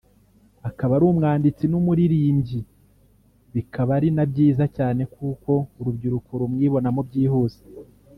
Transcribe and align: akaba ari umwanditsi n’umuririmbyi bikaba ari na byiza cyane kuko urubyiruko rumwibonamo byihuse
akaba 0.69 0.91
ari 0.97 1.05
umwanditsi 1.11 1.63
n’umuririmbyi 1.71 2.59
bikaba 3.53 3.91
ari 3.97 4.09
na 4.15 4.23
byiza 4.31 4.63
cyane 4.77 5.01
kuko 5.15 5.51
urubyiruko 5.79 6.31
rumwibonamo 6.41 7.01
byihuse 7.09 7.61